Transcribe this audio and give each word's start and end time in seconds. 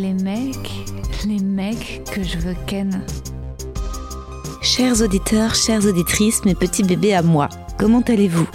Les 0.00 0.14
mecs, 0.14 0.70
les 1.26 1.40
mecs 1.40 2.02
que 2.10 2.22
je 2.22 2.38
veux 2.38 2.54
ken. 2.66 3.04
Chers 4.62 5.02
auditeurs, 5.02 5.54
chères 5.54 5.84
auditrices, 5.84 6.42
mes 6.46 6.54
petits 6.54 6.82
bébés 6.82 7.12
à 7.12 7.20
moi, 7.22 7.50
comment 7.78 8.00
allez-vous? 8.00 8.48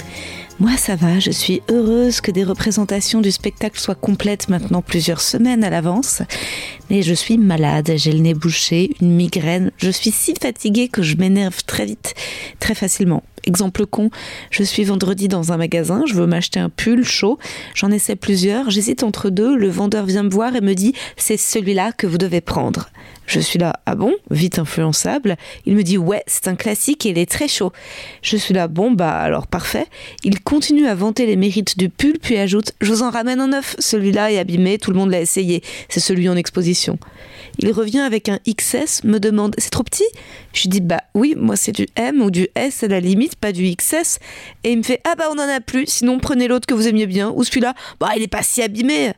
Moi 0.60 0.76
ça 0.78 0.96
va, 0.96 1.20
je 1.20 1.30
suis 1.30 1.62
heureuse 1.70 2.20
que 2.20 2.32
des 2.32 2.44
représentations 2.44 3.22
du 3.22 3.30
spectacle 3.30 3.80
soient 3.80 3.94
complètes 3.94 4.50
maintenant 4.50 4.82
plusieurs 4.82 5.22
semaines 5.22 5.64
à 5.64 5.70
l'avance. 5.70 6.24
Mais 6.90 7.04
je 7.04 7.14
suis 7.14 7.38
malade, 7.38 7.92
j'ai 7.96 8.12
le 8.12 8.20
nez 8.20 8.34
bouché, 8.34 8.96
une 9.00 9.16
migraine, 9.16 9.72
je 9.78 9.92
suis 9.92 10.12
si 10.12 10.34
fatiguée 10.42 10.88
que 10.88 11.04
je 11.04 11.16
m'énerve 11.16 11.64
très 11.66 11.86
vite, 11.86 12.16
très 12.60 12.74
facilement. 12.74 13.22
Exemple 13.46 13.86
con, 13.86 14.10
je 14.50 14.64
suis 14.64 14.84
vendredi 14.84 15.28
dans 15.28 15.52
un 15.52 15.58
magasin, 15.58 16.04
je 16.08 16.14
veux 16.16 16.26
m'acheter 16.26 16.60
un 16.60 16.70
pull 16.70 17.04
chaud, 17.04 17.38
j'en 17.74 17.92
essaie 17.92 18.16
plusieurs, 18.16 18.70
j'hésite 18.70 19.04
entre 19.04 19.30
deux, 19.30 19.56
le 19.56 19.70
vendeur 19.70 20.06
vient 20.06 20.24
me 20.24 20.30
voir 20.30 20.56
et 20.56 20.62
me 20.62 20.74
dit 20.74 20.94
c'est 21.16 21.38
celui-là 21.38 21.92
que 21.92 22.08
vous 22.08 22.18
devez 22.18 22.42
prendre. 22.42 22.90
Je 23.28 23.40
suis 23.40 23.58
là, 23.58 23.80
ah 23.88 23.96
bon, 23.96 24.14
vite 24.30 24.60
influençable. 24.60 25.36
Il 25.66 25.76
me 25.76 25.82
dit 25.82 25.98
ouais, 25.98 26.24
c'est 26.28 26.48
un 26.48 26.56
classique 26.56 27.06
et 27.06 27.10
il 27.10 27.18
est 27.18 27.30
très 27.30 27.48
chaud. 27.48 27.72
Je 28.22 28.38
suis 28.38 28.54
là, 28.54 28.68
bon 28.68 28.92
bah 28.92 29.18
alors 29.18 29.48
parfait. 29.48 29.88
Il 30.24 30.42
continue 30.42 30.86
à 30.88 30.94
vanter 30.94 31.26
les 31.26 31.36
mérites 31.36 31.78
du 31.78 31.90
pull 31.90 32.20
puis 32.22 32.38
ajoute 32.38 32.74
je 32.82 32.92
vous 32.92 33.02
en 33.02 33.10
ramène 33.10 33.40
un 33.40 33.48
neuf, 33.48 33.76
celui-là 33.80 34.32
est 34.32 34.38
abîmé, 34.38 34.78
tout 34.78 34.92
le 34.92 34.98
monde 34.98 35.12
l'a 35.12 35.22
essayé, 35.22 35.64
c'est 35.90 36.00
celui 36.00 36.30
en 36.30 36.36
exposition. 36.36 37.00
Il 37.60 37.72
revient 37.72 38.00
avec 38.00 38.30
un 38.30 38.40
XS, 38.48 39.04
me 39.04 39.20
demande 39.20 39.56
c'est 39.58 39.70
trop 39.70 39.84
petit? 39.84 40.08
Je 40.54 40.68
dis 40.68 40.82
bah 40.82 41.02
oui, 41.14 41.36
moi 41.38 41.56
c'est 41.56 41.72
du 41.72 41.88
M 41.96 42.22
ou 42.22 42.32
du 42.32 42.48
S 42.56 42.84
à 42.84 42.88
la 42.88 43.00
limite, 43.00 43.36
pas 43.36 43.52
du 43.52 43.74
XS. 43.76 44.20
Et 44.64 44.72
il 44.72 44.78
me 44.80 44.84
fait 44.84 45.02
ah 45.06 45.16
bah 45.16 45.26
on 45.32 45.40
en 45.40 45.50
a 45.50 45.62
plus, 45.62 45.86
sinon 45.88 46.20
prenez 46.20 46.48
l'autre 46.48 46.68
que 46.68 46.74
vous 46.74 46.88
aimiez 46.88 47.08
bien, 47.08 47.32
ou 47.32 47.44
celui-là, 47.44 47.74
bah 48.00 48.10
il 48.16 48.24
est 48.24 48.28
pas 48.28 48.44
si 48.44 48.62
abîmé. 48.62 49.14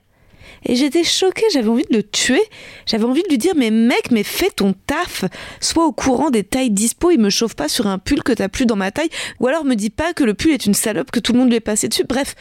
Et 0.66 0.76
j'étais 0.76 1.04
choquée, 1.04 1.46
j'avais 1.52 1.70
envie 1.70 1.86
de 1.90 1.96
le 1.96 2.04
tuer. 2.04 2.42
J'avais 2.86 3.06
envie 3.06 3.24
de 3.24 3.30
lui 3.30 3.38
dire 3.38 3.54
Mais 3.56 3.72
mec, 3.72 4.12
mais 4.12 4.24
fais 4.24 4.50
ton 4.50 4.74
taf. 4.74 5.26
Sois 5.62 5.86
au 5.86 5.92
courant 5.92 6.30
des 6.30 6.44
tailles 6.44 6.72
dispo, 6.72 7.12
il 7.12 7.20
me 7.20 7.30
chauffe 7.30 7.56
pas 7.56 7.68
sur 7.68 7.88
un 7.88 7.98
pull 8.00 8.24
que 8.24 8.34
t'as 8.34 8.50
plus 8.50 8.66
dans 8.66 8.76
ma 8.76 8.92
taille. 8.92 9.10
Ou 9.40 9.48
alors 9.48 9.66
me 9.66 9.76
dis 9.76 9.90
pas 9.90 10.14
que 10.14 10.24
le 10.24 10.34
pull 10.34 10.52
est 10.52 10.66
une 10.66 10.74
salope, 10.74 11.12
que 11.12 11.20
tout 11.20 11.34
le 11.34 11.40
monde 11.40 11.50
lui 11.50 11.58
est 11.58 11.62
passé 11.62 11.88
dessus. 11.88 12.06
Bref, 12.08 12.36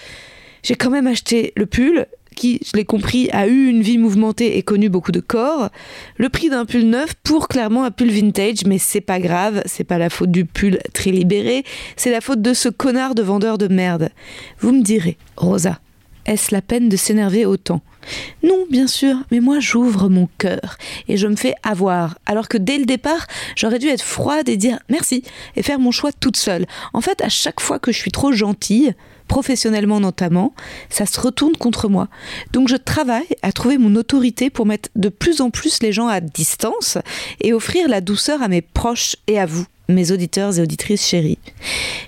j'ai 0.62 0.74
quand 0.74 0.90
même 0.90 1.06
acheté 1.06 1.52
le 1.56 1.66
pull 1.66 2.06
qui, 2.36 2.60
je 2.64 2.76
l'ai 2.76 2.84
compris, 2.84 3.28
a 3.32 3.48
eu 3.48 3.66
une 3.66 3.82
vie 3.82 3.98
mouvementée 3.98 4.56
et 4.56 4.62
connu 4.62 4.88
beaucoup 4.88 5.10
de 5.10 5.18
corps. 5.18 5.70
Le 6.16 6.28
prix 6.28 6.48
d'un 6.48 6.64
pull 6.64 6.88
neuf 6.88 7.14
pour 7.24 7.48
clairement 7.48 7.84
un 7.84 7.90
pull 7.90 8.10
vintage, 8.10 8.64
mais 8.66 8.78
c'est 8.78 9.00
pas 9.00 9.18
grave, 9.18 9.62
c'est 9.66 9.82
pas 9.82 9.98
la 9.98 10.10
faute 10.10 10.30
du 10.30 10.44
pull 10.44 10.78
très 10.92 11.10
libéré, 11.10 11.64
c'est 11.96 12.12
la 12.12 12.20
faute 12.20 12.42
de 12.42 12.54
ce 12.54 12.68
connard 12.68 13.16
de 13.16 13.22
vendeur 13.22 13.58
de 13.58 13.66
merde. 13.66 14.10
Vous 14.60 14.70
me 14.70 14.82
direz, 14.82 15.16
Rosa, 15.36 15.80
est-ce 16.26 16.54
la 16.54 16.62
peine 16.62 16.88
de 16.88 16.96
s'énerver 16.96 17.46
autant? 17.46 17.80
Non, 18.42 18.66
bien 18.70 18.86
sûr, 18.86 19.16
mais 19.30 19.40
moi 19.40 19.58
j'ouvre 19.58 20.08
mon 20.08 20.28
cœur 20.38 20.76
et 21.08 21.16
je 21.16 21.26
me 21.26 21.36
fais 21.36 21.54
avoir, 21.62 22.18
alors 22.26 22.48
que 22.48 22.58
dès 22.58 22.78
le 22.78 22.84
départ, 22.84 23.26
j'aurais 23.56 23.78
dû 23.78 23.88
être 23.88 24.04
froide 24.04 24.48
et 24.48 24.56
dire 24.56 24.78
merci 24.88 25.22
et 25.56 25.62
faire 25.62 25.78
mon 25.78 25.90
choix 25.90 26.12
toute 26.12 26.36
seule. 26.36 26.66
En 26.92 27.00
fait, 27.00 27.20
à 27.22 27.28
chaque 27.28 27.60
fois 27.60 27.78
que 27.78 27.92
je 27.92 27.98
suis 27.98 28.12
trop 28.12 28.32
gentille, 28.32 28.94
professionnellement 29.28 30.00
notamment, 30.00 30.54
ça 30.90 31.06
se 31.06 31.20
retourne 31.20 31.56
contre 31.56 31.88
moi. 31.88 32.08
Donc 32.52 32.68
je 32.68 32.76
travaille 32.76 33.28
à 33.42 33.52
trouver 33.52 33.78
mon 33.78 33.94
autorité 33.96 34.50
pour 34.50 34.66
mettre 34.66 34.88
de 34.96 35.08
plus 35.08 35.40
en 35.40 35.50
plus 35.50 35.82
les 35.82 35.92
gens 35.92 36.08
à 36.08 36.20
distance 36.20 36.98
et 37.40 37.52
offrir 37.52 37.88
la 37.88 38.00
douceur 38.00 38.42
à 38.42 38.48
mes 38.48 38.62
proches 38.62 39.16
et 39.26 39.38
à 39.38 39.46
vous 39.46 39.66
mes 39.88 40.10
auditeurs 40.10 40.58
et 40.58 40.62
auditrices 40.62 41.06
chéris. 41.06 41.38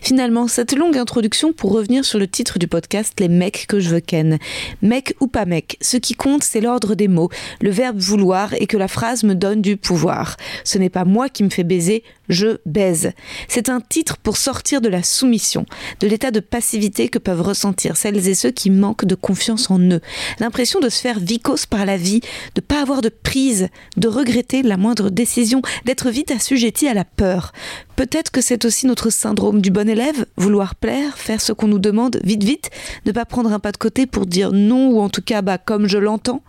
Finalement, 0.01 0.49
cette 0.49 0.75
longue 0.75 0.97
introduction 0.97 1.53
pour 1.53 1.73
revenir 1.73 2.05
sur 2.05 2.19
le 2.19 2.27
titre 2.29 2.59
du 2.59 2.69
podcast 2.69 3.15
Les 3.19 3.29
mecs 3.29 3.67
que 3.69 3.81
je 3.81 3.91
veux 3.91 4.01
ken. 4.01 4.39
Mec 4.83 5.15
ou 5.21 5.27
pas 5.27 5.45
mec, 5.45 5.77
ce 5.81 5.97
qui 5.97 6.15
compte 6.15 6.43
c'est 6.43 6.61
l'ordre 6.61 6.95
des 6.95 7.09
mots, 7.09 7.31
le 7.61 7.71
verbe 7.71 7.99
vouloir 7.99 8.55
et 8.55 8.67
que 8.67 8.77
la 8.77 8.89
phrase 8.89 9.25
me 9.25 9.35
donne 9.35 9.63
du 9.63 9.77
pouvoir. 9.77 10.37
Ce 10.65 10.79
n'est 10.79 10.89
pas 10.89 11.05
moi 11.05 11.29
qui 11.29 11.45
me 11.45 11.51
fais 11.51 11.65
baiser, 11.65 12.03
je 12.29 12.59
baise. 12.67 13.13
C'est 13.49 13.69
un 13.69 13.81
titre 13.81 14.17
pour 14.19 14.37
sortir 14.37 14.81
de 14.81 14.89
la 14.89 15.03
soumission, 15.03 15.67
de 16.01 16.09
l'état 16.09 16.31
de 16.31 16.41
passivité 16.41 17.09
que 17.09 17.19
peuvent 17.19 17.43
ressentir 17.43 17.97
celles 17.97 18.29
et 18.29 18.35
ceux 18.35 18.51
qui 18.51 18.71
manquent 18.71 19.05
de 19.05 19.15
confiance 19.15 19.71
en 19.71 19.79
eux. 19.79 20.01
L'impression 20.39 20.81
de 20.81 20.89
se 20.89 21.01
faire 21.01 21.19
vicose 21.21 21.67
par 21.67 21.87
la 21.87 21.97
vie, 21.97 22.21
de 22.55 22.61
pas 22.61 22.83
avoir 22.83 23.01
de 23.01 23.09
prise, 23.09 23.69
de 23.97 24.09
regretter 24.09 24.63
la 24.63 24.77
moindre 24.77 25.11
décision, 25.11 25.63
d'être 25.85 26.11
vite 26.11 26.31
assujetti 26.31 26.89
à 26.89 26.95
la 26.95 27.05
peur. 27.05 27.53
Peut-être 27.99 28.31
que 28.31 28.41
c'est 28.41 28.65
aussi 28.65 28.87
notre 28.87 29.11
syndrome 29.11 29.61
du 29.61 29.73
bon 29.73 29.89
élève, 29.89 30.25
vouloir 30.37 30.77
plaire, 30.77 31.19
faire 31.19 31.41
ce 31.41 31.53
qu'on 31.53 31.67
nous 31.67 31.81
demande 31.81 32.21
vite 32.23 32.45
vite, 32.45 32.71
ne 33.07 33.11
pas 33.11 33.25
prendre 33.25 33.53
un 33.53 33.59
pas 33.59 33.73
de 33.73 33.77
côté 33.77 34.07
pour 34.07 34.25
dire 34.25 34.53
non 34.53 34.91
ou 34.91 35.01
en 35.01 35.09
tout 35.09 35.21
cas 35.21 35.43
bah 35.43 35.59
comme 35.59 35.89
je 35.89 35.99
l'entends. 35.99 36.45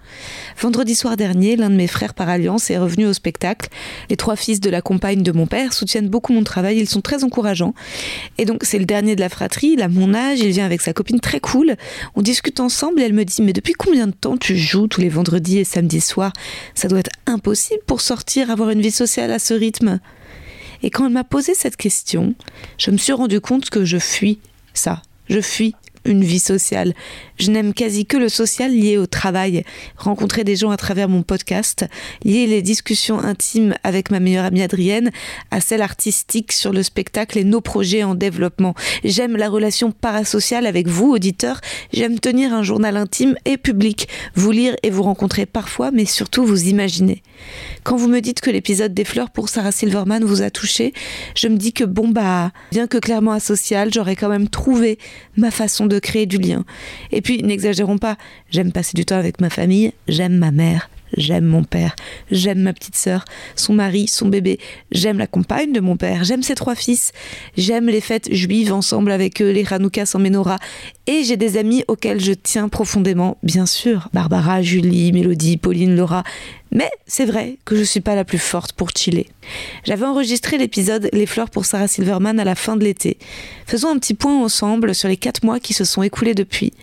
Vendredi 0.61 0.93
soir 0.93 1.17
dernier, 1.17 1.55
l'un 1.55 1.71
de 1.71 1.75
mes 1.75 1.87
frères 1.87 2.13
par 2.13 2.29
alliance 2.29 2.69
est 2.69 2.77
revenu 2.77 3.07
au 3.07 3.13
spectacle. 3.13 3.69
Les 4.11 4.15
trois 4.15 4.35
fils 4.35 4.59
de 4.59 4.69
la 4.69 4.83
compagne 4.83 5.23
de 5.23 5.31
mon 5.31 5.47
père 5.47 5.73
soutiennent 5.73 6.07
beaucoup 6.07 6.33
mon 6.33 6.43
travail, 6.43 6.77
ils 6.77 6.87
sont 6.87 7.01
très 7.01 7.23
encourageants. 7.23 7.73
Et 8.37 8.45
donc 8.45 8.63
c'est 8.63 8.77
le 8.77 8.85
dernier 8.85 9.15
de 9.15 9.21
la 9.21 9.29
fratrie, 9.29 9.69
il 9.73 9.81
a 9.81 9.87
mon 9.87 10.13
âge, 10.13 10.41
il 10.41 10.51
vient 10.51 10.65
avec 10.65 10.81
sa 10.81 10.93
copine 10.93 11.19
très 11.19 11.39
cool. 11.39 11.77
On 12.15 12.21
discute 12.21 12.59
ensemble 12.59 13.01
et 13.01 13.05
elle 13.05 13.13
me 13.13 13.25
dit 13.25 13.41
mais 13.41 13.53
depuis 13.53 13.73
combien 13.73 14.05
de 14.05 14.13
temps 14.13 14.37
tu 14.37 14.55
joues 14.55 14.85
tous 14.85 15.01
les 15.01 15.09
vendredis 15.09 15.57
et 15.57 15.63
samedis 15.63 16.01
soirs? 16.01 16.33
Ça 16.75 16.87
doit 16.87 16.99
être 16.99 17.11
impossible 17.25 17.81
pour 17.87 18.01
sortir, 18.01 18.51
avoir 18.51 18.69
une 18.69 18.81
vie 18.81 18.91
sociale 18.91 19.31
à 19.31 19.39
ce 19.39 19.55
rythme. 19.55 19.99
Et 20.83 20.89
quand 20.89 21.07
elle 21.07 21.13
m'a 21.13 21.23
posé 21.23 21.53
cette 21.53 21.77
question, 21.77 22.35
je 22.77 22.91
me 22.91 22.97
suis 22.97 23.13
rendu 23.13 23.41
compte 23.41 23.69
que 23.69 23.85
je 23.85 23.97
fuis 23.97 24.39
ça. 24.73 25.01
Je 25.29 25.41
fuis 25.41 25.75
une 26.09 26.23
vie 26.23 26.39
sociale. 26.39 26.93
Je 27.37 27.51
n'aime 27.51 27.73
quasi 27.73 28.05
que 28.05 28.17
le 28.17 28.29
social 28.29 28.71
lié 28.71 28.97
au 28.97 29.05
travail, 29.05 29.63
rencontrer 29.95 30.43
des 30.43 30.55
gens 30.55 30.71
à 30.71 30.77
travers 30.77 31.07
mon 31.07 31.23
podcast, 31.23 31.85
lier 32.23 32.47
les 32.47 32.61
discussions 32.61 33.19
intimes 33.19 33.75
avec 33.83 34.11
ma 34.11 34.19
meilleure 34.19 34.45
amie 34.45 34.61
Adrienne 34.61 35.11
à 35.51 35.61
celles 35.61 35.81
artistiques 35.81 36.51
sur 36.51 36.73
le 36.73 36.83
spectacle 36.83 37.37
et 37.37 37.43
nos 37.43 37.61
projets 37.61 38.03
en 38.03 38.15
développement. 38.15 38.73
J'aime 39.03 39.37
la 39.37 39.49
relation 39.49 39.91
parasociale 39.91 40.65
avec 40.65 40.87
vous, 40.87 41.11
auditeurs. 41.11 41.61
J'aime 41.93 42.19
tenir 42.19 42.53
un 42.53 42.63
journal 42.63 42.97
intime 42.97 43.35
et 43.45 43.57
public, 43.57 44.07
vous 44.35 44.51
lire 44.51 44.75
et 44.83 44.89
vous 44.89 45.03
rencontrer 45.03 45.45
parfois, 45.45 45.91
mais 45.91 46.05
surtout 46.05 46.45
vous 46.45 46.67
imaginer. 46.67 47.21
Quand 47.83 47.95
vous 47.95 48.07
me 48.07 48.19
dites 48.19 48.41
que 48.41 48.49
l'épisode 48.49 48.93
des 48.93 49.05
fleurs 49.05 49.29
pour 49.29 49.49
Sarah 49.49 49.71
Silverman 49.71 50.23
vous 50.23 50.41
a 50.41 50.49
touché, 50.49 50.93
je 51.35 51.47
me 51.47 51.55
dis 51.55 51.73
que 51.73 51.83
bon 51.83 52.09
bah, 52.09 52.51
bien 52.71 52.87
que 52.87 52.97
clairement 52.97 53.31
asocial, 53.31 53.93
j'aurais 53.93 54.15
quand 54.15 54.29
même 54.29 54.49
trouvé 54.49 54.97
ma 55.37 55.51
façon 55.51 55.85
de 55.85 55.98
créer 55.99 56.25
du 56.25 56.37
lien. 56.37 56.65
Et 57.11 57.21
puis, 57.21 57.43
n'exagérons 57.43 57.97
pas, 57.97 58.17
j'aime 58.51 58.71
passer 58.71 58.93
du 58.95 59.05
temps 59.05 59.17
avec 59.17 59.41
ma 59.41 59.49
famille, 59.49 59.93
j'aime 60.07 60.37
ma 60.37 60.51
mère, 60.51 60.89
J'aime 61.17 61.45
mon 61.45 61.63
père, 61.63 61.95
j'aime 62.31 62.59
ma 62.59 62.73
petite 62.73 62.95
sœur, 62.95 63.25
son 63.55 63.73
mari, 63.73 64.07
son 64.07 64.27
bébé, 64.27 64.59
j'aime 64.91 65.17
la 65.17 65.27
compagne 65.27 65.71
de 65.71 65.79
mon 65.79 65.97
père, 65.97 66.23
j'aime 66.23 66.43
ses 66.43 66.55
trois 66.55 66.75
fils, 66.75 67.11
j'aime 67.57 67.87
les 67.87 68.01
fêtes 68.01 68.33
juives 68.33 68.73
ensemble 68.73 69.11
avec 69.11 69.41
eux, 69.41 69.51
les 69.51 69.65
Hanouka 69.71 70.05
sans 70.05 70.19
menorah, 70.19 70.59
et 71.07 71.23
j'ai 71.23 71.37
des 71.37 71.57
amis 71.57 71.83
auxquels 71.87 72.19
je 72.19 72.33
tiens 72.33 72.69
profondément, 72.69 73.37
bien 73.43 73.65
sûr, 73.65 74.09
Barbara, 74.13 74.61
Julie, 74.61 75.11
Mélodie, 75.11 75.57
Pauline, 75.57 75.95
Laura, 75.95 76.23
mais 76.71 76.89
c'est 77.07 77.25
vrai 77.25 77.57
que 77.65 77.75
je 77.75 77.83
suis 77.83 78.01
pas 78.01 78.15
la 78.15 78.23
plus 78.23 78.37
forte 78.37 78.73
pour 78.73 78.89
chiller. 78.95 79.27
J'avais 79.83 80.05
enregistré 80.05 80.57
l'épisode 80.57 81.09
Les 81.13 81.25
fleurs 81.25 81.49
pour 81.49 81.65
Sarah 81.65 81.87
Silverman 81.87 82.39
à 82.39 82.43
la 82.43 82.55
fin 82.55 82.77
de 82.77 82.83
l'été. 82.83 83.17
Faisons 83.65 83.89
un 83.89 83.97
petit 83.97 84.13
point 84.13 84.39
ensemble 84.43 84.93
sur 84.93 85.09
les 85.09 85.17
quatre 85.17 85.43
mois 85.43 85.59
qui 85.59 85.73
se 85.73 85.83
sont 85.83 86.03
écoulés 86.03 86.35
depuis. 86.35 86.73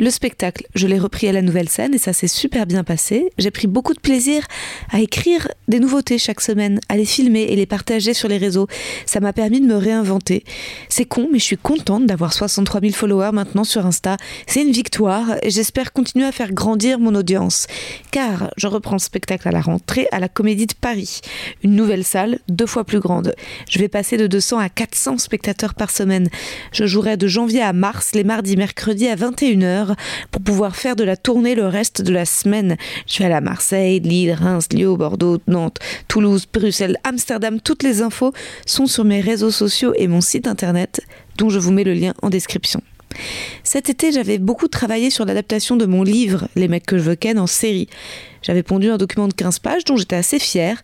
Le 0.00 0.08
spectacle, 0.08 0.66
je 0.74 0.86
l'ai 0.86 0.98
repris 0.98 1.28
à 1.28 1.32
la 1.32 1.42
nouvelle 1.42 1.68
scène 1.68 1.92
et 1.92 1.98
ça 1.98 2.14
s'est 2.14 2.26
super 2.26 2.64
bien 2.64 2.84
passé. 2.84 3.30
J'ai 3.36 3.50
pris 3.50 3.66
beaucoup 3.66 3.92
de 3.92 4.00
plaisir 4.00 4.46
à 4.90 5.00
écrire 5.00 5.48
des 5.68 5.78
nouveautés 5.78 6.16
chaque 6.16 6.40
semaine, 6.40 6.80
à 6.88 6.96
les 6.96 7.04
filmer 7.04 7.42
et 7.42 7.54
les 7.54 7.66
partager 7.66 8.14
sur 8.14 8.26
les 8.26 8.38
réseaux. 8.38 8.66
Ça 9.04 9.20
m'a 9.20 9.34
permis 9.34 9.60
de 9.60 9.66
me 9.66 9.76
réinventer. 9.76 10.42
C'est 10.88 11.04
con, 11.04 11.28
mais 11.30 11.38
je 11.38 11.44
suis 11.44 11.58
contente 11.58 12.06
d'avoir 12.06 12.32
63 12.32 12.80
000 12.80 12.94
followers 12.94 13.32
maintenant 13.34 13.62
sur 13.62 13.84
Insta. 13.84 14.16
C'est 14.46 14.62
une 14.62 14.72
victoire 14.72 15.36
et 15.42 15.50
j'espère 15.50 15.92
continuer 15.92 16.24
à 16.24 16.32
faire 16.32 16.54
grandir 16.54 16.98
mon 16.98 17.14
audience. 17.14 17.66
Car 18.10 18.54
je 18.56 18.68
reprends 18.68 18.96
le 18.96 19.00
spectacle 19.00 19.46
à 19.48 19.52
la 19.52 19.60
rentrée 19.60 20.08
à 20.12 20.18
la 20.18 20.28
Comédie 20.28 20.66
de 20.66 20.72
Paris. 20.80 21.20
Une 21.62 21.76
nouvelle 21.76 22.04
salle, 22.04 22.38
deux 22.48 22.64
fois 22.64 22.84
plus 22.84 23.00
grande. 23.00 23.34
Je 23.68 23.78
vais 23.78 23.88
passer 23.88 24.16
de 24.16 24.26
200 24.26 24.60
à 24.60 24.70
400 24.70 25.18
spectateurs 25.18 25.74
par 25.74 25.90
semaine. 25.90 26.30
Je 26.72 26.86
jouerai 26.86 27.18
de 27.18 27.28
janvier 27.28 27.60
à 27.60 27.74
mars, 27.74 28.12
les 28.14 28.24
mardis, 28.24 28.56
mercredis 28.56 29.06
à 29.06 29.16
21h 29.16 29.89
pour 30.30 30.42
pouvoir 30.42 30.76
faire 30.76 30.96
de 30.96 31.04
la 31.04 31.16
tournée 31.16 31.54
le 31.54 31.66
reste 31.66 32.02
de 32.02 32.12
la 32.12 32.24
semaine. 32.24 32.76
Je 33.06 33.14
suis 33.14 33.24
allée 33.24 33.34
à 33.34 33.40
Marseille, 33.40 34.00
Lille, 34.00 34.32
Reims, 34.32 34.68
Lyon, 34.72 34.94
Bordeaux, 34.94 35.38
Nantes, 35.46 35.78
Toulouse, 36.08 36.46
Bruxelles, 36.52 36.96
Amsterdam. 37.04 37.60
Toutes 37.60 37.82
les 37.82 38.02
infos 38.02 38.32
sont 38.66 38.86
sur 38.86 39.04
mes 39.04 39.20
réseaux 39.20 39.50
sociaux 39.50 39.92
et 39.96 40.08
mon 40.08 40.20
site 40.20 40.46
internet 40.46 41.00
dont 41.36 41.48
je 41.48 41.58
vous 41.58 41.72
mets 41.72 41.84
le 41.84 41.94
lien 41.94 42.14
en 42.22 42.30
description. 42.30 42.82
Cet 43.72 43.88
été, 43.88 44.10
j'avais 44.10 44.38
beaucoup 44.38 44.66
travaillé 44.66 45.10
sur 45.10 45.24
l'adaptation 45.24 45.76
de 45.76 45.86
mon 45.86 46.02
livre 46.02 46.48
Les 46.56 46.66
mecs 46.66 46.84
que 46.84 46.98
je 46.98 47.04
veux 47.04 47.14
ken 47.14 47.38
en 47.38 47.46
série. 47.46 47.88
J'avais 48.42 48.64
pondu 48.64 48.90
un 48.90 48.96
document 48.96 49.28
de 49.28 49.32
15 49.32 49.60
pages 49.60 49.84
dont 49.84 49.96
j'étais 49.96 50.16
assez 50.16 50.40
fière 50.40 50.82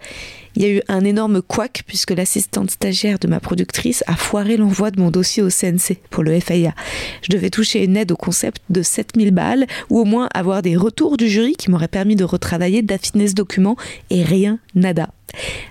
il 0.54 0.62
y 0.62 0.66
a 0.66 0.68
eu 0.68 0.82
un 0.86 1.04
énorme 1.04 1.42
couac 1.42 1.82
puisque 1.84 2.12
l'assistante 2.12 2.70
stagiaire 2.70 3.18
de 3.18 3.26
ma 3.26 3.40
productrice 3.40 4.04
a 4.06 4.14
foiré 4.14 4.56
l'envoi 4.56 4.92
de 4.92 5.00
mon 5.00 5.10
dossier 5.10 5.42
au 5.42 5.50
CNC 5.50 5.98
pour 6.10 6.22
le 6.22 6.38
FIA. 6.38 6.76
Je 7.22 7.32
devais 7.32 7.50
toucher 7.50 7.82
une 7.82 7.96
aide 7.96 8.12
au 8.12 8.16
concept 8.16 8.62
de 8.70 8.82
7000 8.82 9.32
balles 9.32 9.66
ou 9.90 9.98
au 9.98 10.04
moins 10.04 10.28
avoir 10.32 10.62
des 10.62 10.76
retours 10.76 11.16
du 11.16 11.28
jury 11.28 11.56
qui 11.56 11.72
m'auraient 11.72 11.88
permis 11.88 12.14
de 12.14 12.22
retravailler, 12.22 12.82
d'affiner 12.82 13.26
ce 13.26 13.34
document 13.34 13.76
et 14.10 14.22
rien, 14.22 14.60
nada. 14.76 15.10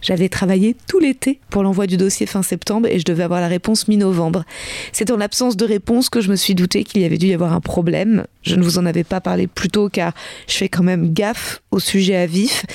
J'avais 0.02 0.30
travaillé 0.30 0.76
tout 0.88 1.00
l'été 1.00 1.40
pour 1.50 1.64
l'envoi 1.64 1.88
du 1.88 1.98
dossier 1.98 2.26
fin 2.26 2.44
septembre 2.44 2.88
et 2.90 3.00
je 3.00 3.06
devais 3.06 3.24
avoir 3.24 3.42
la 3.42 3.48
réponse 3.48 3.88
mi-novembre. 3.88 4.44
C'est 4.92 5.12
en 5.12 5.18
l'absence 5.18 5.58
de 5.58 5.66
réponse 5.66 6.10
que 6.10 6.22
je 6.22 6.30
me 6.30 6.36
suis 6.36 6.56
douté 6.56 6.84
qu'il 6.84 7.02
y 7.02 7.06
avait 7.06 7.18
dû 7.18 7.28
y 7.28 7.34
avoir 7.34 7.54
un 7.54 7.62
problème. 7.62 8.26
Je 8.44 8.56
ne 8.56 8.64
vous 8.64 8.78
en 8.78 8.86
avais 8.86 9.04
pas 9.04 9.22
parlé 9.22 9.48
plus 9.48 9.70
tôt 9.70 9.90
car 9.90 10.14
je 10.48 10.54
fais 10.54 10.70
quand 10.70 10.84
même 10.84 11.14
gaffe 11.14 11.62
au 11.72 11.80
sujet 11.80 12.16
à 12.16 12.26
vif. 12.26 12.66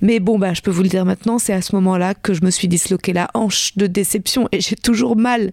Mais 0.00 0.20
bon, 0.20 0.38
bah, 0.38 0.54
je 0.54 0.60
peux 0.60 0.70
vous 0.70 0.82
le 0.82 0.88
dire 0.88 1.04
maintenant, 1.04 1.38
c'est 1.38 1.52
à 1.52 1.62
ce 1.62 1.74
moment-là 1.76 2.14
que 2.14 2.34
je 2.34 2.42
me 2.42 2.50
suis 2.50 2.68
disloqué 2.68 3.12
la 3.12 3.28
hanche 3.34 3.76
de 3.76 3.86
déception 3.86 4.48
et 4.52 4.60
j'ai 4.60 4.76
toujours 4.76 5.16
mal. 5.16 5.52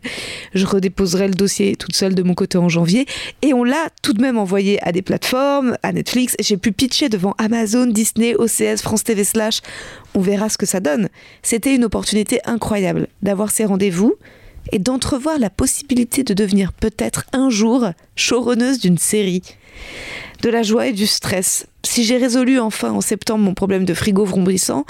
Je 0.53 0.65
redéposerai 0.65 1.27
le 1.27 1.33
dossier 1.33 1.75
toute 1.75 1.95
seule 1.95 2.15
de 2.15 2.23
mon 2.23 2.33
côté 2.33 2.57
en 2.57 2.69
janvier 2.69 3.05
et 3.41 3.53
on 3.53 3.63
l'a 3.63 3.89
tout 4.01 4.13
de 4.13 4.21
même 4.21 4.37
envoyé 4.37 4.81
à 4.87 4.91
des 4.91 5.01
plateformes, 5.01 5.77
à 5.83 5.91
Netflix. 5.91 6.35
J'ai 6.39 6.57
pu 6.57 6.71
pitcher 6.71 7.09
devant 7.09 7.33
Amazon, 7.37 7.85
Disney, 7.87 8.35
OCS, 8.35 8.81
France 8.81 9.03
TV 9.03 9.23
Slash 9.23 9.61
on 10.17 10.21
verra 10.21 10.49
ce 10.49 10.57
que 10.57 10.65
ça 10.65 10.79
donne. 10.79 11.09
C'était 11.43 11.75
une 11.75 11.85
opportunité 11.85 12.39
incroyable 12.45 13.07
d'avoir 13.21 13.51
ces 13.51 13.65
rendez-vous 13.65 14.15
et 14.71 14.79
d'entrevoir 14.79 15.37
la 15.37 15.51
possibilité 15.51 16.23
de 16.23 16.33
devenir 16.33 16.73
peut-être 16.73 17.25
un 17.33 17.51
jour 17.51 17.91
showrunneuse 18.15 18.79
d'une 18.79 18.97
série. 18.97 19.43
De 20.41 20.49
la 20.49 20.63
joie 20.63 20.87
et 20.87 20.93
du 20.93 21.05
stress. 21.05 21.67
Si 21.83 22.03
j'ai 22.03 22.17
résolu 22.17 22.59
enfin 22.59 22.91
en 22.91 23.01
septembre 23.01 23.43
mon 23.43 23.53
problème 23.53 23.85
de 23.85 23.93
frigo 23.93 24.25
vrombrissant, 24.25 24.85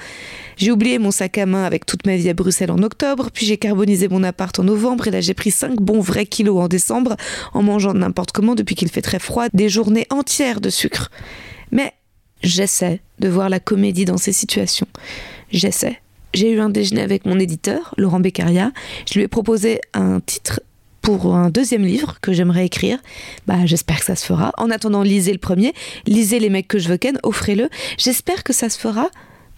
j'ai 0.55 0.71
oublié 0.71 0.97
mon 0.97 1.11
sac 1.11 1.37
à 1.37 1.45
main 1.45 1.65
avec 1.65 1.85
toute 1.85 2.05
ma 2.05 2.15
vie 2.15 2.29
à 2.29 2.33
Bruxelles 2.33 2.71
en 2.71 2.81
octobre, 2.81 3.29
puis 3.33 3.45
j'ai 3.45 3.57
carbonisé 3.57 4.07
mon 4.07 4.23
appart 4.23 4.57
en 4.57 4.63
novembre 4.63 5.09
et 5.09 5.11
là 5.11 5.19
j'ai 5.19 5.33
pris 5.33 5.51
5 5.51 5.75
bons 5.81 5.99
vrais 5.99 6.25
kilos 6.25 6.57
en 6.57 6.69
décembre 6.69 7.17
en 7.53 7.63
mangeant 7.63 7.93
n'importe 7.93 8.31
comment 8.31 8.55
depuis 8.55 8.75
qu'il 8.75 8.89
fait 8.89 9.01
très 9.01 9.19
froid, 9.19 9.47
des 9.53 9.67
journées 9.67 10.07
entières 10.09 10.61
de 10.61 10.69
sucre. 10.69 11.11
Mais 11.71 11.93
J'essaie 12.43 13.01
de 13.19 13.29
voir 13.29 13.49
la 13.49 13.59
comédie 13.59 14.05
dans 14.05 14.17
ces 14.17 14.33
situations. 14.33 14.87
J'essaie. 15.51 16.01
J'ai 16.33 16.51
eu 16.51 16.59
un 16.59 16.69
déjeuner 16.69 17.01
avec 17.01 17.25
mon 17.25 17.39
éditeur, 17.39 17.93
Laurent 17.97 18.19
Beccaria. 18.19 18.71
Je 19.09 19.15
lui 19.15 19.21
ai 19.21 19.27
proposé 19.27 19.81
un 19.93 20.19
titre 20.19 20.61
pour 21.01 21.35
un 21.35 21.49
deuxième 21.49 21.85
livre 21.85 22.17
que 22.21 22.33
j'aimerais 22.33 22.65
écrire. 22.65 22.99
Bah, 23.47 23.65
j'espère 23.65 23.99
que 23.99 24.05
ça 24.05 24.15
se 24.15 24.25
fera. 24.25 24.51
En 24.57 24.69
attendant, 24.69 25.03
lisez 25.03 25.31
le 25.31 25.37
premier, 25.39 25.73
lisez 26.05 26.39
Les 26.39 26.49
mecs 26.49 26.67
que 26.67 26.79
je 26.79 26.89
veux 26.89 26.97
ken, 26.97 27.17
offrez-le. 27.23 27.69
J'espère 27.97 28.43
que 28.43 28.51
ça 28.51 28.69
se 28.69 28.77
fera 28.77 29.09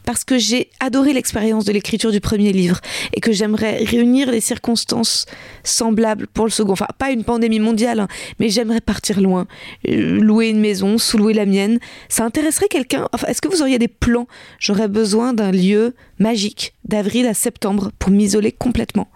parce 0.09 0.23
que 0.23 0.39
j'ai 0.39 0.71
adoré 0.79 1.13
l'expérience 1.13 1.65
de 1.65 1.71
l'écriture 1.71 2.11
du 2.11 2.19
premier 2.19 2.51
livre 2.51 2.79
et 3.13 3.19
que 3.19 3.31
j'aimerais 3.31 3.83
réunir 3.83 4.31
les 4.31 4.41
circonstances 4.41 5.27
semblables 5.63 6.25
pour 6.25 6.45
le 6.45 6.49
second. 6.49 6.71
Enfin, 6.71 6.87
pas 6.97 7.11
une 7.11 7.23
pandémie 7.23 7.59
mondiale, 7.59 7.99
hein, 7.99 8.07
mais 8.39 8.49
j'aimerais 8.49 8.81
partir 8.81 9.21
loin, 9.21 9.45
euh, 9.87 10.19
louer 10.19 10.49
une 10.49 10.61
maison, 10.61 10.97
sous-louer 10.97 11.35
la 11.35 11.45
mienne. 11.45 11.77
Ça 12.07 12.25
intéresserait 12.25 12.69
quelqu'un 12.69 13.07
Est-ce 13.27 13.39
que 13.39 13.49
vous 13.49 13.61
auriez 13.61 13.77
des 13.77 13.87
plans? 13.87 14.25
J'aurais 14.57 14.87
besoin 14.87 15.33
d'un 15.33 15.51
lieu 15.51 15.93
magique 16.17 16.73
d'avril 16.85 17.27
à 17.27 17.35
septembre 17.35 17.91
pour 17.99 18.09
m'isoler 18.09 18.51
complètement. 18.51 19.11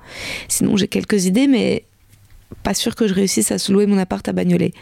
Sinon, 0.47 0.77
j'ai 0.77 0.87
quelques 0.87 1.25
idées, 1.25 1.47
mais 1.47 1.87
pas 2.63 2.73
sûr 2.73 2.95
que 2.95 3.07
je 3.07 3.13
réussisse 3.13 3.51
à 3.51 3.57
se 3.57 3.71
louer 3.71 3.85
mon 3.85 3.97
appart 3.97 4.27
à 4.27 4.33
Bagnolet. 4.33 4.73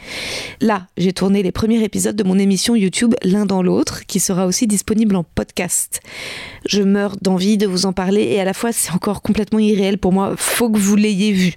Là, 0.60 0.88
j'ai 0.98 1.14
tourné 1.14 1.44
les 1.44 1.52
premiers 1.52 1.84
épisodes 1.84 2.16
de 2.16 2.24
mon 2.24 2.38
émission 2.38 2.76
YouTube 2.76 3.16
L'un 3.24 3.46
dans 3.46 3.64
l'autre, 3.64 4.06
qui 4.06 4.20
sera 4.20 4.46
aussi 4.46 4.68
disponible 4.68 5.16
en 5.16 5.24
podcast. 5.24 6.02
Je 6.68 6.82
meurs 6.82 7.18
d'envie 7.22 7.58
de 7.58 7.68
vous 7.68 7.86
en 7.86 7.94
parler 7.94 8.24
et 8.24 8.40
à 8.40 8.46
la 8.46 8.54
fois 8.54 8.72
c'est 8.72 8.92
encore 8.92 9.22
complètement 9.22 9.60
irréel 9.60 9.98
pour 9.98 10.14
moi, 10.14 10.34
faut 10.38 10.70
que 10.70 10.78
vous 10.78 10.96
l'ayez 10.96 11.32
vu. 11.32 11.54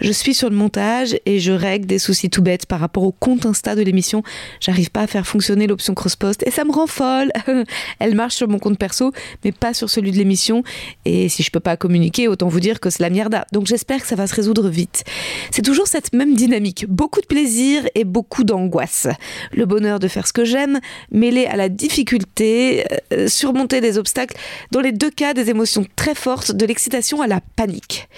Je 0.00 0.12
suis 0.12 0.34
sur 0.34 0.48
le 0.48 0.56
montage 0.56 1.18
et 1.26 1.40
je 1.40 1.52
règle 1.52 1.86
des 1.86 1.98
soucis 1.98 2.30
tout 2.30 2.42
bêtes 2.42 2.66
par 2.66 2.78
rapport 2.78 3.02
au 3.02 3.12
compte 3.12 3.46
Insta 3.46 3.74
de 3.74 3.82
l'émission. 3.82 4.22
J'arrive 4.60 4.90
pas 4.90 5.00
à 5.00 5.06
faire 5.06 5.26
fonctionner 5.26 5.66
l'option 5.66 5.94
cross-post 5.94 6.46
et 6.46 6.50
ça 6.50 6.64
me 6.64 6.72
rend 6.72 6.86
folle. 6.86 7.32
Elle 7.98 8.14
marche 8.14 8.36
sur 8.36 8.48
mon 8.48 8.58
compte 8.58 8.78
perso, 8.78 9.12
mais 9.44 9.52
pas 9.52 9.74
sur 9.74 9.90
celui 9.90 10.12
de 10.12 10.16
l'émission. 10.16 10.62
Et 11.04 11.28
si 11.28 11.42
je 11.42 11.50
peux 11.50 11.60
pas 11.60 11.76
communiquer, 11.76 12.28
autant 12.28 12.48
vous 12.48 12.60
dire 12.60 12.80
que 12.80 12.90
c'est 12.90 13.02
la 13.02 13.10
mierda. 13.10 13.44
Donc 13.52 13.66
j'espère 13.66 14.00
que 14.00 14.06
ça 14.06 14.14
va 14.14 14.26
se 14.26 14.34
résoudre 14.34 14.68
vite. 14.68 15.04
C'est 15.50 15.62
toujours 15.62 15.86
cette 15.86 16.12
même 16.12 16.34
dynamique. 16.34 16.86
Beaucoup 16.88 17.20
de 17.20 17.26
plaisir 17.26 17.88
et 17.94 18.04
beaucoup 18.04 18.44
d'angoisse. 18.44 19.08
Le 19.52 19.66
bonheur 19.66 19.98
de 19.98 20.08
faire 20.08 20.26
ce 20.26 20.32
que 20.32 20.44
j'aime, 20.44 20.80
mêlé 21.10 21.46
à 21.46 21.56
la 21.56 21.68
difficulté, 21.68 22.84
euh, 23.12 23.28
surmonter 23.28 23.80
des 23.80 23.98
obstacles. 23.98 24.36
Dans 24.70 24.80
les 24.80 24.92
deux 24.92 25.10
cas, 25.10 25.34
des 25.34 25.50
émotions 25.50 25.86
très 25.96 26.14
fortes, 26.14 26.52
de 26.52 26.66
l'excitation 26.66 27.22
à 27.22 27.26
la 27.26 27.40
panique. 27.56 28.08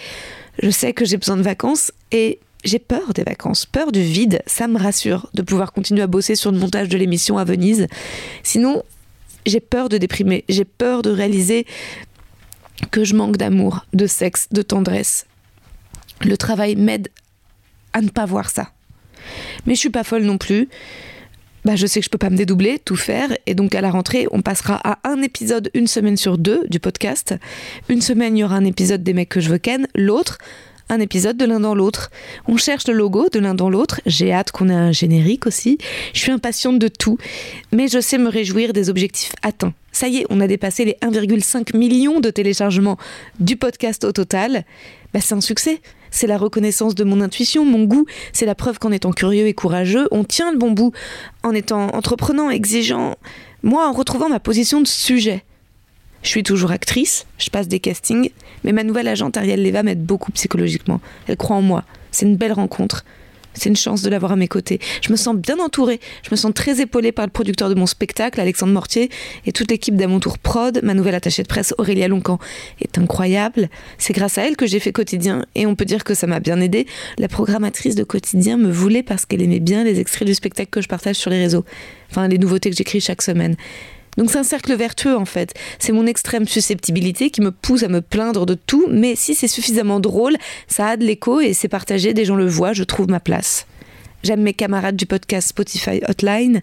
Je 0.62 0.70
sais 0.70 0.92
que 0.92 1.04
j'ai 1.04 1.16
besoin 1.16 1.36
de 1.36 1.42
vacances 1.42 1.92
et 2.12 2.40
j'ai 2.64 2.78
peur 2.78 3.14
des 3.14 3.22
vacances, 3.22 3.66
peur 3.66 3.92
du 3.92 4.02
vide. 4.02 4.42
Ça 4.46 4.68
me 4.68 4.78
rassure 4.78 5.30
de 5.34 5.42
pouvoir 5.42 5.72
continuer 5.72 6.02
à 6.02 6.06
bosser 6.06 6.34
sur 6.34 6.52
le 6.52 6.58
montage 6.58 6.88
de 6.88 6.98
l'émission 6.98 7.38
à 7.38 7.44
Venise. 7.44 7.86
Sinon, 8.42 8.82
j'ai 9.46 9.60
peur 9.60 9.88
de 9.88 9.98
déprimer. 9.98 10.44
J'ai 10.48 10.64
peur 10.64 11.02
de 11.02 11.10
réaliser 11.10 11.66
que 12.90 13.04
je 13.04 13.14
manque 13.14 13.36
d'amour, 13.36 13.86
de 13.92 14.06
sexe, 14.06 14.48
de 14.50 14.62
tendresse. 14.62 15.26
Le 16.22 16.36
travail 16.36 16.76
m'aide 16.76 17.08
à 17.92 18.02
ne 18.02 18.08
pas 18.08 18.26
voir 18.26 18.50
ça. 18.50 18.70
Mais 19.66 19.74
je 19.74 19.80
suis 19.80 19.90
pas 19.90 20.04
folle 20.04 20.22
non 20.22 20.38
plus. 20.38 20.68
Bah, 21.64 21.76
je 21.76 21.86
sais 21.86 22.00
que 22.00 22.04
je 22.04 22.10
peux 22.10 22.18
pas 22.18 22.30
me 22.30 22.36
dédoubler, 22.36 22.78
tout 22.78 22.96
faire, 22.96 23.36
et 23.46 23.54
donc 23.54 23.74
à 23.74 23.82
la 23.82 23.90
rentrée, 23.90 24.26
on 24.30 24.40
passera 24.40 24.80
à 24.82 24.98
un 25.04 25.20
épisode 25.20 25.70
une 25.74 25.86
semaine 25.86 26.16
sur 26.16 26.38
deux 26.38 26.66
du 26.68 26.80
podcast. 26.80 27.34
Une 27.90 28.00
semaine, 28.00 28.36
il 28.36 28.40
y 28.40 28.44
aura 28.44 28.56
un 28.56 28.64
épisode 28.64 29.02
des 29.02 29.12
mecs 29.12 29.28
que 29.28 29.40
je 29.40 29.50
veux 29.50 29.58
ken, 29.58 29.86
l'autre, 29.94 30.38
un 30.88 31.00
épisode 31.00 31.36
de 31.36 31.44
l'un 31.44 31.60
dans 31.60 31.74
l'autre. 31.74 32.10
On 32.48 32.56
cherche 32.56 32.88
le 32.88 32.94
logo 32.94 33.28
de 33.30 33.38
l'un 33.38 33.54
dans 33.54 33.70
l'autre. 33.70 34.00
J'ai 34.06 34.32
hâte 34.32 34.50
qu'on 34.50 34.68
ait 34.68 34.74
un 34.74 34.92
générique 34.92 35.46
aussi. 35.46 35.78
Je 36.14 36.20
suis 36.20 36.32
impatiente 36.32 36.78
de 36.78 36.88
tout, 36.88 37.18
mais 37.72 37.88
je 37.88 38.00
sais 38.00 38.18
me 38.18 38.28
réjouir 38.28 38.72
des 38.72 38.90
objectifs 38.90 39.34
atteints. 39.42 39.74
Ça 39.92 40.08
y 40.08 40.18
est, 40.18 40.26
on 40.30 40.40
a 40.40 40.46
dépassé 40.46 40.84
les 40.84 40.96
1,5 41.02 41.76
million 41.76 42.20
de 42.20 42.30
téléchargements 42.30 42.96
du 43.38 43.56
podcast 43.56 44.04
au 44.04 44.12
total. 44.12 44.64
Bah, 45.12 45.20
c'est 45.22 45.34
un 45.34 45.40
succès 45.40 45.80
c'est 46.10 46.26
la 46.26 46.38
reconnaissance 46.38 46.94
de 46.94 47.04
mon 47.04 47.20
intuition, 47.20 47.64
mon 47.64 47.84
goût, 47.84 48.06
c'est 48.32 48.46
la 48.46 48.54
preuve 48.54 48.78
qu'en 48.78 48.92
étant 48.92 49.12
curieux 49.12 49.46
et 49.46 49.54
courageux, 49.54 50.08
on 50.10 50.24
tient 50.24 50.52
le 50.52 50.58
bon 50.58 50.70
bout, 50.72 50.92
en 51.42 51.52
étant 51.52 51.88
entreprenant, 51.94 52.50
exigeant, 52.50 53.16
moi 53.62 53.88
en 53.88 53.92
retrouvant 53.92 54.28
ma 54.28 54.40
position 54.40 54.80
de 54.80 54.86
sujet. 54.86 55.44
Je 56.22 56.28
suis 56.28 56.42
toujours 56.42 56.70
actrice, 56.70 57.26
je 57.38 57.48
passe 57.48 57.68
des 57.68 57.80
castings, 57.80 58.30
mais 58.64 58.72
ma 58.72 58.84
nouvelle 58.84 59.08
agente 59.08 59.36
Ariel 59.36 59.62
Leva 59.62 59.82
m'aide 59.82 60.04
beaucoup 60.04 60.32
psychologiquement. 60.32 61.00
Elle 61.26 61.36
croit 61.36 61.56
en 61.56 61.62
moi. 61.62 61.84
C'est 62.10 62.26
une 62.26 62.36
belle 62.36 62.52
rencontre. 62.52 63.04
C'est 63.54 63.68
une 63.68 63.76
chance 63.76 64.02
de 64.02 64.10
l'avoir 64.10 64.32
à 64.32 64.36
mes 64.36 64.48
côtés. 64.48 64.78
Je 65.02 65.10
me 65.10 65.16
sens 65.16 65.34
bien 65.36 65.58
entourée. 65.58 66.00
Je 66.22 66.28
me 66.30 66.36
sens 66.36 66.52
très 66.54 66.80
épaulée 66.80 67.12
par 67.12 67.26
le 67.26 67.30
producteur 67.30 67.68
de 67.68 67.74
mon 67.74 67.86
spectacle, 67.86 68.40
Alexandre 68.40 68.72
Mortier, 68.72 69.10
et 69.46 69.52
toute 69.52 69.70
l'équipe 69.70 69.96
d'Amontour 69.96 70.38
Prod. 70.38 70.80
Ma 70.82 70.94
nouvelle 70.94 71.14
attachée 71.14 71.42
de 71.42 71.48
presse, 71.48 71.74
Aurélia 71.78 72.08
Loncan, 72.08 72.38
est 72.80 72.98
incroyable. 72.98 73.68
C'est 73.98 74.12
grâce 74.12 74.38
à 74.38 74.46
elle 74.46 74.56
que 74.56 74.66
j'ai 74.66 74.80
fait 74.80 74.92
Quotidien, 74.92 75.44
et 75.54 75.66
on 75.66 75.74
peut 75.74 75.84
dire 75.84 76.04
que 76.04 76.14
ça 76.14 76.26
m'a 76.26 76.40
bien 76.40 76.60
aidé. 76.60 76.86
La 77.18 77.28
programmatrice 77.28 77.94
de 77.94 78.04
Quotidien 78.04 78.56
me 78.56 78.70
voulait 78.70 79.02
parce 79.02 79.26
qu'elle 79.26 79.42
aimait 79.42 79.60
bien 79.60 79.84
les 79.84 80.00
extraits 80.00 80.26
du 80.26 80.34
spectacle 80.34 80.70
que 80.70 80.80
je 80.80 80.88
partage 80.88 81.16
sur 81.16 81.30
les 81.30 81.38
réseaux. 81.38 81.64
Enfin, 82.10 82.28
les 82.28 82.38
nouveautés 82.38 82.70
que 82.70 82.76
j'écris 82.76 83.00
chaque 83.00 83.22
semaine. 83.22 83.56
Donc 84.20 84.30
c'est 84.30 84.36
un 84.36 84.42
cercle 84.42 84.74
vertueux 84.74 85.16
en 85.16 85.24
fait. 85.24 85.54
C'est 85.78 85.92
mon 85.92 86.04
extrême 86.04 86.46
susceptibilité 86.46 87.30
qui 87.30 87.40
me 87.40 87.50
pousse 87.50 87.84
à 87.84 87.88
me 87.88 88.02
plaindre 88.02 88.44
de 88.44 88.52
tout, 88.52 88.86
mais 88.90 89.16
si 89.16 89.34
c'est 89.34 89.48
suffisamment 89.48 89.98
drôle, 89.98 90.36
ça 90.68 90.88
a 90.88 90.96
de 90.98 91.06
l'écho 91.06 91.40
et 91.40 91.54
c'est 91.54 91.68
partagé, 91.68 92.12
des 92.12 92.26
gens 92.26 92.36
le 92.36 92.46
voient, 92.46 92.74
je 92.74 92.84
trouve 92.84 93.08
ma 93.08 93.18
place. 93.18 93.66
J'aime 94.22 94.42
mes 94.42 94.52
camarades 94.52 94.96
du 94.96 95.06
podcast 95.06 95.48
Spotify 95.48 96.02
Hotline, 96.06 96.60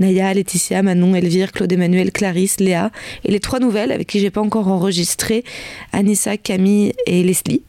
Naya, 0.00 0.34
Laetitia, 0.34 0.82
Manon, 0.82 1.14
Elvire, 1.14 1.52
Claude 1.52 1.72
Emmanuel, 1.72 2.10
Clarisse, 2.10 2.58
Léa, 2.58 2.90
et 3.22 3.30
les 3.30 3.38
trois 3.38 3.60
nouvelles 3.60 3.92
avec 3.92 4.08
qui 4.08 4.18
j'ai 4.18 4.30
pas 4.30 4.40
encore 4.40 4.66
enregistré, 4.66 5.44
Anissa, 5.92 6.36
Camille 6.36 6.92
et 7.06 7.22
Leslie. 7.22 7.62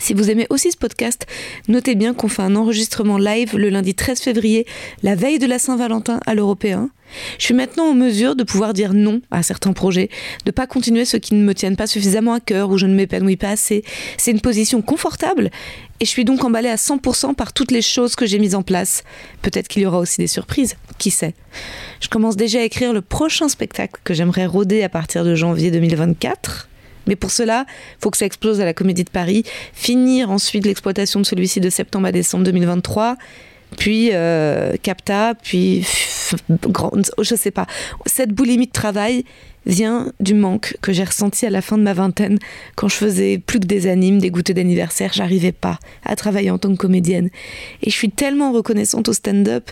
Si 0.00 0.14
vous 0.14 0.30
aimez 0.30 0.46
aussi 0.48 0.70
ce 0.70 0.76
podcast, 0.76 1.26
notez 1.66 1.96
bien 1.96 2.14
qu'on 2.14 2.28
fait 2.28 2.42
un 2.42 2.54
enregistrement 2.54 3.18
live 3.18 3.56
le 3.56 3.68
lundi 3.68 3.96
13 3.96 4.20
février, 4.20 4.64
la 5.02 5.16
veille 5.16 5.40
de 5.40 5.46
la 5.46 5.58
Saint-Valentin 5.58 6.20
à 6.24 6.36
l'Européen. 6.36 6.90
Je 7.38 7.44
suis 7.44 7.54
maintenant 7.54 7.86
en 7.86 7.94
mesure 7.94 8.36
de 8.36 8.44
pouvoir 8.44 8.74
dire 8.74 8.94
non 8.94 9.20
à 9.32 9.42
certains 9.42 9.72
projets, 9.72 10.08
de 10.44 10.52
pas 10.52 10.68
continuer 10.68 11.04
ceux 11.04 11.18
qui 11.18 11.34
ne 11.34 11.42
me 11.42 11.52
tiennent 11.52 11.76
pas 11.76 11.88
suffisamment 11.88 12.32
à 12.34 12.40
cœur 12.40 12.70
ou 12.70 12.78
je 12.78 12.86
ne 12.86 12.94
m'épanouis 12.94 13.36
pas 13.36 13.50
assez. 13.50 13.82
C'est 14.18 14.30
une 14.30 14.40
position 14.40 14.82
confortable 14.82 15.50
et 15.98 16.04
je 16.04 16.10
suis 16.10 16.24
donc 16.24 16.44
emballée 16.44 16.68
à 16.68 16.76
100% 16.76 17.34
par 17.34 17.52
toutes 17.52 17.72
les 17.72 17.82
choses 17.82 18.14
que 18.14 18.24
j'ai 18.24 18.38
mises 18.38 18.54
en 18.54 18.62
place. 18.62 19.02
Peut-être 19.42 19.66
qu'il 19.66 19.82
y 19.82 19.86
aura 19.86 19.98
aussi 19.98 20.18
des 20.18 20.28
surprises, 20.28 20.76
qui 20.98 21.10
sait. 21.10 21.34
Je 22.00 22.08
commence 22.08 22.36
déjà 22.36 22.60
à 22.60 22.62
écrire 22.62 22.92
le 22.92 23.00
prochain 23.00 23.48
spectacle 23.48 24.00
que 24.04 24.14
j'aimerais 24.14 24.46
rôder 24.46 24.84
à 24.84 24.88
partir 24.88 25.24
de 25.24 25.34
janvier 25.34 25.72
2024. 25.72 26.68
Mais 27.08 27.16
pour 27.16 27.32
cela, 27.32 27.66
il 27.68 28.02
faut 28.02 28.10
que 28.10 28.16
ça 28.16 28.26
explose 28.26 28.60
à 28.60 28.64
la 28.64 28.74
Comédie 28.74 29.04
de 29.04 29.10
Paris, 29.10 29.42
finir 29.72 30.30
ensuite 30.30 30.64
l'exploitation 30.64 31.20
de 31.20 31.26
celui-ci 31.26 31.60
de 31.60 31.70
septembre 31.70 32.06
à 32.06 32.12
décembre 32.12 32.44
2023, 32.44 33.16
puis 33.76 34.10
euh, 34.12 34.76
Capta, 34.82 35.34
puis 35.34 35.84
grande, 36.62 37.10
je 37.20 37.34
sais 37.34 37.50
pas. 37.50 37.66
Cette 38.06 38.32
boulimie 38.32 38.66
de 38.66 38.72
travail 38.72 39.24
vient 39.66 40.12
du 40.20 40.34
manque 40.34 40.76
que 40.80 40.92
j'ai 40.92 41.04
ressenti 41.04 41.44
à 41.44 41.50
la 41.50 41.60
fin 41.60 41.76
de 41.76 41.82
ma 41.82 41.92
vingtaine 41.92 42.38
quand 42.74 42.88
je 42.88 42.96
faisais 42.96 43.38
plus 43.38 43.60
que 43.60 43.66
des 43.66 43.86
animes, 43.86 44.18
des 44.18 44.30
goûters 44.30 44.54
d'anniversaire, 44.54 45.12
j'arrivais 45.12 45.52
pas 45.52 45.78
à 46.04 46.16
travailler 46.16 46.50
en 46.50 46.58
tant 46.58 46.70
que 46.70 46.78
comédienne. 46.78 47.28
Et 47.82 47.90
je 47.90 47.94
suis 47.94 48.10
tellement 48.10 48.52
reconnaissante 48.52 49.08
au 49.08 49.12
stand-up 49.12 49.70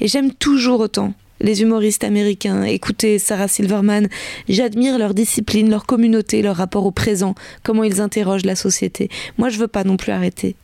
et 0.00 0.08
j'aime 0.08 0.32
toujours 0.32 0.80
autant 0.80 1.14
les 1.40 1.62
humoristes 1.62 2.04
américains, 2.04 2.62
écoutez 2.62 3.18
Sarah 3.18 3.48
Silverman, 3.48 4.08
j'admire 4.48 4.98
leur 4.98 5.14
discipline, 5.14 5.70
leur 5.70 5.86
communauté, 5.86 6.42
leur 6.42 6.56
rapport 6.56 6.86
au 6.86 6.90
présent, 6.90 7.34
comment 7.62 7.84
ils 7.84 8.00
interrogent 8.00 8.44
la 8.44 8.56
société. 8.56 9.08
Moi, 9.38 9.48
je 9.48 9.58
veux 9.58 9.68
pas 9.68 9.84
non 9.84 9.96
plus 9.96 10.12
arrêter. 10.12 10.56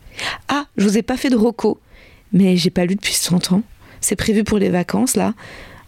Ah, 0.49 0.67
je 0.76 0.85
vous 0.85 0.99
ai 0.99 1.02
pas 1.02 1.17
fait 1.17 1.31
de 1.31 1.37
roco, 1.37 1.81
mais 2.33 2.57
j'ai 2.57 2.71
pas 2.71 2.85
lu 2.85 2.95
depuis 2.95 3.14
100 3.14 3.52
ans. 3.52 3.62
C'est 4.00 4.17
prévu 4.17 4.45
pour 4.45 4.59
les 4.59 4.69
vacances, 4.69 5.17
là. 5.17 5.35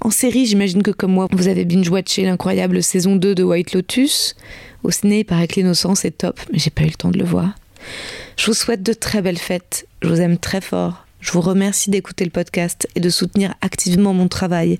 En 0.00 0.10
série, 0.10 0.44
j'imagine 0.44 0.82
que 0.82 0.90
comme 0.90 1.12
moi, 1.12 1.28
vous 1.32 1.48
avez 1.48 1.64
binge-watché 1.64 2.24
l'incroyable 2.24 2.82
saison 2.82 3.16
2 3.16 3.34
de 3.34 3.42
White 3.42 3.72
Lotus. 3.72 4.36
Au 4.82 4.90
ciné, 4.90 5.24
paraît 5.24 5.48
que 5.48 5.58
l'innocence 5.58 6.04
est 6.04 6.18
top, 6.18 6.38
mais 6.52 6.58
j'ai 6.58 6.70
pas 6.70 6.82
eu 6.82 6.88
le 6.88 6.92
temps 6.92 7.10
de 7.10 7.18
le 7.18 7.24
voir. 7.24 7.54
Je 8.36 8.46
vous 8.46 8.54
souhaite 8.54 8.82
de 8.82 8.92
très 8.92 9.22
belles 9.22 9.38
fêtes. 9.38 9.86
Je 10.02 10.08
vous 10.08 10.20
aime 10.20 10.36
très 10.36 10.60
fort. 10.60 11.03
Je 11.24 11.32
vous 11.32 11.40
remercie 11.40 11.88
d'écouter 11.88 12.26
le 12.26 12.30
podcast 12.30 12.86
et 12.94 13.00
de 13.00 13.08
soutenir 13.08 13.54
activement 13.62 14.12
mon 14.12 14.28
travail. 14.28 14.78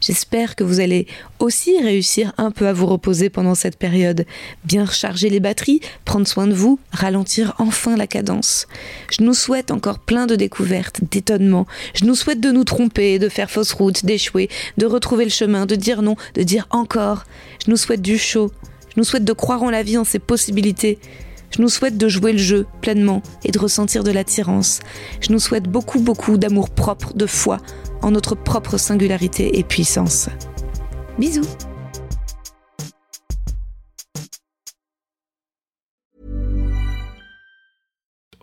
J'espère 0.00 0.56
que 0.56 0.64
vous 0.64 0.80
allez 0.80 1.06
aussi 1.38 1.80
réussir 1.80 2.32
un 2.38 2.50
peu 2.50 2.66
à 2.66 2.72
vous 2.72 2.86
reposer 2.86 3.30
pendant 3.30 3.54
cette 3.54 3.78
période, 3.78 4.26
bien 4.64 4.84
recharger 4.84 5.30
les 5.30 5.38
batteries, 5.38 5.80
prendre 6.04 6.26
soin 6.26 6.48
de 6.48 6.54
vous, 6.54 6.80
ralentir 6.90 7.54
enfin 7.58 7.96
la 7.96 8.08
cadence. 8.08 8.66
Je 9.16 9.22
nous 9.22 9.32
souhaite 9.32 9.70
encore 9.70 10.00
plein 10.00 10.26
de 10.26 10.34
découvertes, 10.34 11.02
d'étonnements. 11.08 11.68
Je 11.94 12.04
nous 12.04 12.16
souhaite 12.16 12.40
de 12.40 12.50
nous 12.50 12.64
tromper, 12.64 13.20
de 13.20 13.28
faire 13.28 13.48
fausse 13.48 13.72
route, 13.72 14.04
d'échouer, 14.04 14.48
de 14.78 14.86
retrouver 14.86 15.22
le 15.22 15.30
chemin, 15.30 15.66
de 15.66 15.76
dire 15.76 16.02
non, 16.02 16.16
de 16.34 16.42
dire 16.42 16.66
encore. 16.70 17.26
Je 17.64 17.70
nous 17.70 17.76
souhaite 17.76 18.02
du 18.02 18.18
chaud. 18.18 18.50
Je 18.88 18.94
nous 18.96 19.04
souhaite 19.04 19.24
de 19.24 19.32
croire 19.32 19.62
en 19.62 19.70
la 19.70 19.84
vie, 19.84 19.98
en 19.98 20.04
ses 20.04 20.18
possibilités. 20.18 20.98
Je 21.50 21.62
nous 21.62 21.68
souhaite 21.68 21.96
de 21.96 22.08
jouer 22.08 22.32
le 22.32 22.38
jeu 22.38 22.66
pleinement 22.80 23.22
et 23.44 23.50
de 23.50 23.58
ressentir 23.58 24.04
de 24.04 24.10
l'attirance. 24.10 24.80
Je 25.20 25.32
nous 25.32 25.38
souhaite 25.38 25.64
beaucoup, 25.64 26.00
beaucoup 26.00 26.36
d'amour 26.38 26.70
propre, 26.70 27.14
de 27.14 27.26
foi 27.26 27.58
en 28.02 28.10
notre 28.10 28.34
propre 28.34 28.78
singularité 28.78 29.58
et 29.58 29.64
puissance. 29.64 30.28
Bisous 31.18 31.46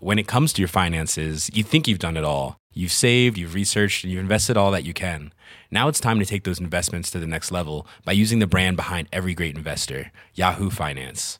When 0.03 0.19
it 0.19 0.27
comes 0.27 0.51
to 0.51 0.61
your 0.61 0.67
finances, 0.67 1.49
you 1.53 1.63
think 1.63 1.87
you've 1.87 1.97
done 1.97 2.17
it 2.17 2.25
all. 2.25 2.57
You've 2.73 2.91
saved, 2.91 3.37
you've 3.37 3.53
researched, 3.53 4.03
and 4.03 4.11
you've 4.11 4.19
invested 4.19 4.57
all 4.57 4.71
that 4.71 4.83
you 4.83 4.93
can. 4.93 5.31
Now 5.71 5.87
it's 5.87 6.01
time 6.01 6.19
to 6.19 6.25
take 6.25 6.43
those 6.43 6.59
investments 6.59 7.09
to 7.11 7.19
the 7.19 7.27
next 7.27 7.51
level 7.51 7.87
by 8.03 8.11
using 8.11 8.39
the 8.39 8.47
brand 8.47 8.75
behind 8.75 9.07
every 9.13 9.33
great 9.33 9.55
investor, 9.55 10.11
Yahoo 10.33 10.69
Finance. 10.69 11.39